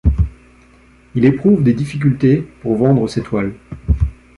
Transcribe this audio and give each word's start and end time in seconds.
Il 1.13 1.25
éprouve 1.25 1.61
des 1.61 1.75
difficultés 1.75 2.41
pour 2.63 2.75
vendre 2.75 3.07
ses 3.07 3.21
toiles. 3.21 3.53